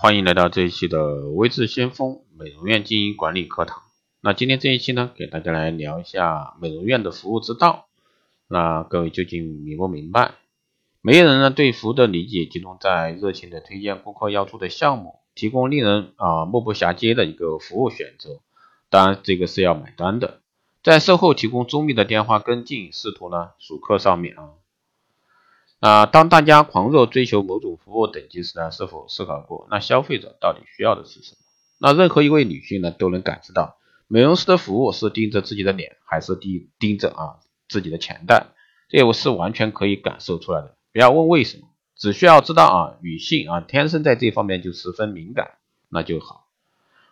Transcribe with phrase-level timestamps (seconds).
[0.00, 3.82] 欢迎来到这一期的微智先锋美容院经营管理课堂。
[4.20, 7.88] 那今天这一期呢，给大家来聊一下美容院的服务之道。
[8.46, 10.34] 那各位究竟明不明白？
[11.02, 18.38] 每个人呢对服务的理解集中在热情的推荐顾客要做的项目，提供令人啊目不暇接的一个服务选择。
[18.90, 20.42] 当然，这个是要买单的。
[20.84, 24.50] 在售后提供周密的电话跟进，试图呢数客上面啊。
[25.80, 31.36] 啊，当大家狂热追求某种服务等级时呢，是否思考过那消费者到底需要的是什么？
[31.78, 33.76] 那任何一位女性呢都能感知到，
[34.08, 37.36] 美容师的服务是盯着自己的脸，还是盯盯着啊
[37.68, 38.48] 自己的钱袋？
[38.88, 40.74] 这我是完全可以感受出来的。
[40.92, 45.58] 不要问为什么，只需要知道啊，女性啊天生在这方面就十分敏感，
[45.88, 46.46] 那就好。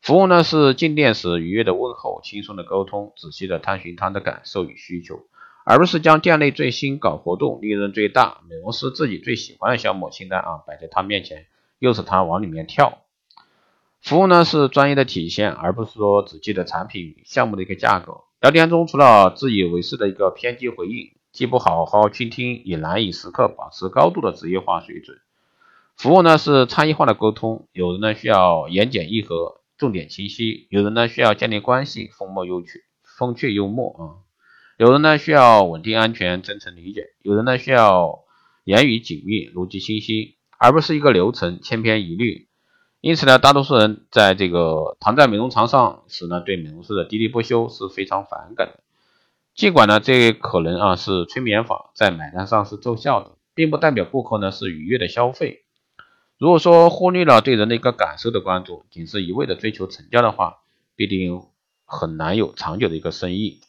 [0.00, 5.26] 服务呢是进店时愉悦的问候，轻松的沟通，仔细的探寻她的感受与需求。
[5.70, 11.44] 而不是将店内最新搞活动、利润最大、美容师自己最喜欢的项目清单啊摆在他面前，
[11.78, 13.02] 诱使他往里面跳。
[14.00, 18.22] 服务呢是专业的体现，而不是说只记得产品项目的一个价格。
[18.40, 25.18] 聊天中除了自以为是的一个偏激回应，既不好好倾听，也难以时刻保持高度的职业化水准。
[25.98, 34.27] 服务呢是差异化的沟通，有人呢需要言简意赅、重点清晰，有人呢需要建立关系、风默幽趣、风趣幽默啊。
[34.78, 38.20] 有人呢需要稳定安全、真诚理解；有人呢需要
[38.62, 42.46] 言语紧密、逻辑清晰，而不是一个流程千篇一律。
[43.00, 48.78] 因此呢，大多数人在这个躺在美容床上时呢，对美容师的喋喋不休是非常反感的。
[49.56, 55.64] 尽管呢，这可能啊是催眠法，在买单上是奏效的，并不代表顾客呢是愉悦的消费。
[56.38, 60.58] 如果说忽略了对人的一个感受的关注，仅是一味的追求成交的话，
[60.94, 61.42] 必定
[61.84, 63.60] 很难有长久的一个生意。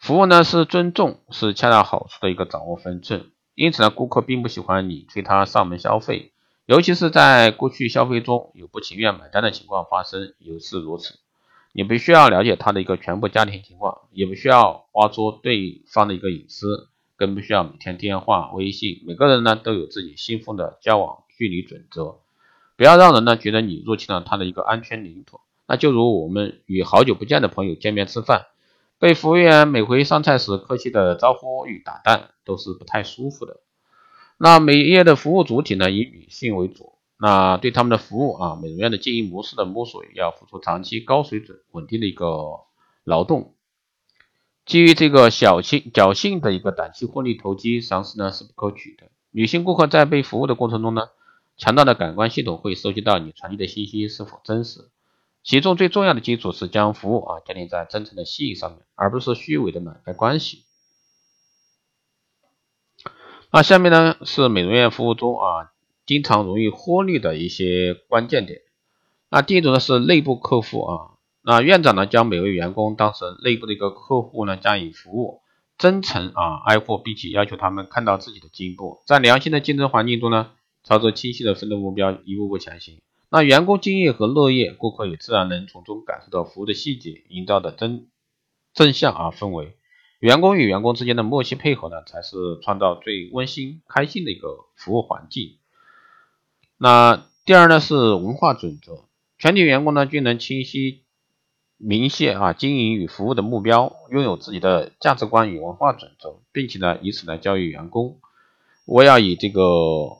[0.00, 3.30] 服务呢是尊重，是恰到好处的一个掌握分寸。
[3.54, 6.32] 因此呢，顾客并不喜欢你催他上门消费，
[6.64, 11.18] 尤其是在过去消费中有不情愿买单的情况发生，尤是如此。
[11.72, 19.02] 你不需要了解他的一个全部家庭情况，也不需要挖出对方的一个隐私，更不需要每天电话、微信。
[19.06, 22.20] 每个人呢都有自己信奉的交往距离准则，
[22.76, 25.40] 不要让人呢觉得你入侵了他的一个安全领土。
[25.66, 28.46] 那就如我们与好久不见的朋友见面吃饭。
[29.00, 33.60] 被服务员每回上菜时客气的招呼与打断，都是不太舒服的。
[34.36, 42.60] 那美业的服务主体呢，以女性为主，那对他们的服务啊，美容院的经营模式的摸索，要付出长期高水准、稳定的一个
[43.02, 43.54] 劳动。
[44.66, 49.10] 基于这个小心侥幸的一个短期获利投机尝试呢，是不可取的。
[49.30, 51.08] 女性顾客在被服务的过程中呢，
[51.56, 54.90] 强大的感官系统会收集到你传递的信息是否真实。
[55.42, 60.64] 其中最重要的基础是将服务啊建立在真诚的信誉上面，而不是虚伪的买卖关系。
[63.50, 65.72] 那下面呢是美容院服务中啊
[66.06, 68.60] 经常容易忽略的一些关键点。
[69.28, 75.40] 那第一种呢是内部客户啊，那院长呢将每位员工当成内部的一个客户呢加以服务，
[75.78, 80.50] 真诚啊爱护，并且要求他们看到自己的进步，在良性的竞争环境中呢，
[80.84, 83.00] 朝着清晰的奋斗目标一步步前行。
[83.32, 88.08] 那员工敬业和乐业，顾客也自然能从中感受到服务的细节，营造的正
[88.74, 89.76] 正向啊氛围。
[90.18, 95.58] 员工与员工之间的默契配合呢，才是创造最温馨开心的一个服务环境。
[96.76, 99.04] 那第二呢是文化准则，
[99.38, 101.04] 全体员工呢均能清晰
[101.76, 108.20] 明确啊经营与服务的目标，拥有自己的价值观与文化准则，并且呢以此来教育员工。
[108.90, 109.62] 我要以这个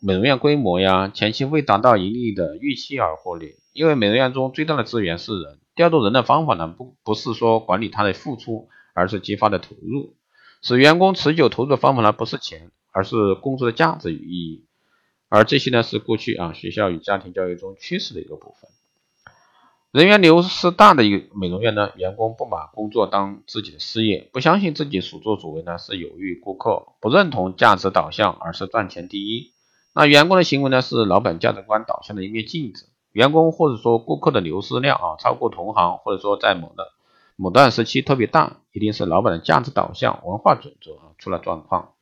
[0.00, 10.14] 美容院规模呀，前期未达到盈利的预期而获利，因为美容院中最大的资源是人，调度人的方法呢，不不是说管理他的付出，而是激发的投入，
[10.62, 14.64] 使员工持久投入的方法呢，不是钱，而是工作的价值与意义，
[15.28, 18.70] 而这些呢，是过去啊学校与家庭教育中缺失的一个部分。
[19.94, 29.52] 人员流失大的一个美容院呢，员工不把工作当自己的事业，不相信自己所作所为呢是有益于顾客，不认同价值导向，而是赚钱第一。
[29.94, 32.88] 那员工的行为呢是老板价值观导向的一面镜子。
[33.12, 36.88] 员工或者说顾客的流失量啊超过同行，或者说在某的
[37.36, 41.93] 某段时期特别大，一定是老板的价值导向、文化准则啊出了状况。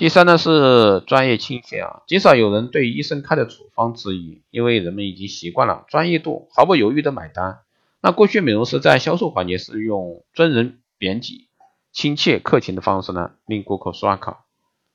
[0.00, 7.58] 第三呢是专业倾斜啊，极少有人对医生开的处方质疑，因为人们已经习惯了专业度，毫不犹豫的买单。
[8.00, 11.48] 那过去美容师在销售环节是用尊人贬己、
[11.92, 14.44] 亲切客情的方式呢，令顾客刷卡，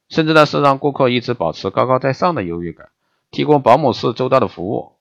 [0.10, 2.90] 甚至呢是让顾客一直保持高高在上的优越感，
[3.30, 4.94] 提供保姆式周到的服务。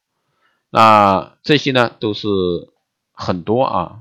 [0.68, 2.28] 那这些呢都是
[3.14, 4.00] 很多啊。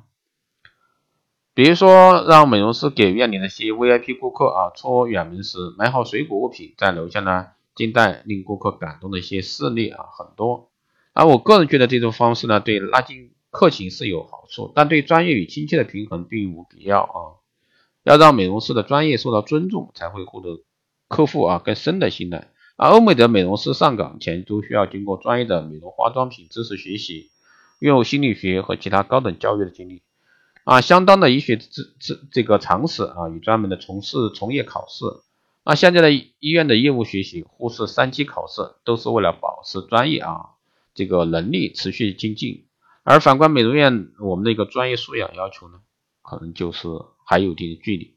[1.55, 10.71] 比如说，让美容师给院里那些 VIP 顾客啊出远门时买好水果物品，在楼下呢静待令顾客感动的一些事例啊很多。
[11.13, 17.37] 而我个人觉得这种方式呢，对拉近客情是有好处，但对专业与亲切的平衡并无必要啊。
[18.01, 20.63] 要让美容师的专业受到尊重，才会获得
[21.07, 22.47] 客户啊更深的信赖。
[22.77, 27.29] 而欧美的美容师上岗前都需要经过专业的美容化妆品知识学习，
[27.77, 30.01] 拥有心理学和其他高等教育的经历
[30.63, 35.05] 啊，相当的医学知知这个常识啊，与专门的从事从业考试
[35.63, 40.51] 啊，现在的医院的业务学习、护士三级考试都是为了保持专业啊
[40.93, 42.65] 这个能力持续精进。
[43.03, 45.81] 而反观美容院，我们的一个专业素养要求呢，
[46.21, 46.87] 可能就是
[47.25, 48.15] 还有一定的距离。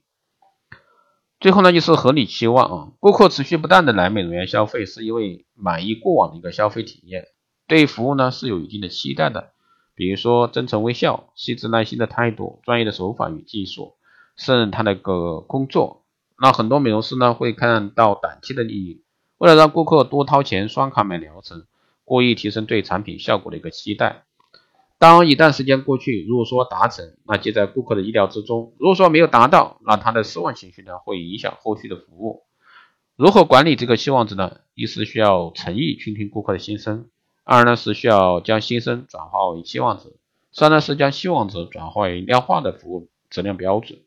[1.40, 7.26] 最后呢，就是合理期望啊，顾客持续不断的来美容院消费，是因为满意过往的一个消费体验，
[7.66, 9.52] 对服务呢是有一定的期待的，
[9.96, 13.94] 比如说真诚微笑、细致耐心的态度、专业的手法与技术，
[14.36, 16.04] 胜任他的个工作。
[16.38, 19.02] 那很多美容师呢会看到短期的利益，
[19.38, 21.64] 为了让顾客多掏钱刷卡买疗程，
[22.04, 24.24] 故意提升对产品效果的一个期待。
[24.98, 32.44] 当一段时间过去，如果说达成，那就在顾客的意料之中；如果说没有达到，那他的失望情绪呢，会影响后续的服务。
[33.16, 34.58] 如何管理这个期望值呢？
[34.74, 37.08] 一是需要诚意倾听顾客的心声，
[37.48, 40.16] 二呢是需要将心声转化为期望值，
[40.50, 44.00] 三呢是将期望值转化为量化的服务质量标准。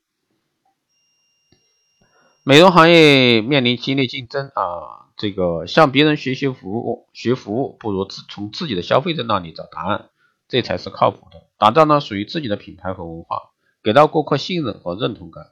[2.44, 10.10] 美容行业面临激烈竞争啊，这个向别人学习服务、学服务，不如自从自己的消费者那里找答案。
[10.50, 13.52] 这才是靠谱的，打造呢属于自己的品牌和文化，
[13.82, 15.52] 给到顾客信任和认同感，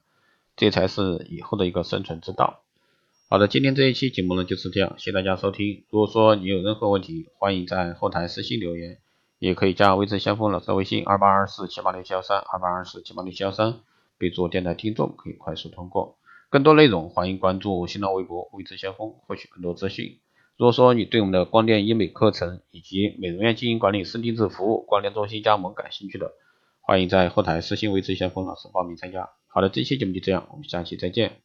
[0.58, 2.60] 这才是以后的一个生存之道。
[3.30, 5.84] 好的，今天这一期节目呢就是这样，谢谢大家收听。
[5.90, 9.00] 如果说你有任何问题，欢迎在后台私信留言，
[9.38, 13.82] 也可以加微之相锋老师微信二八二四七八六七幺三二八二四七八六七幺三，
[14.18, 16.18] 备注电台听众，可以快速通过。
[16.50, 20.20] 更多内容欢迎关注新浪微博微之相锋，获取更多资讯。
[20.56, 26.32] 如果说你对我们的光电医美课程以及美容院经营管理私定制服务、光电中心加盟感兴趣的，
[26.80, 29.32] 欢迎在后台私信为之先锋老师报名参加。
[29.48, 31.42] 好的，这期节目就这样，我们下期再见。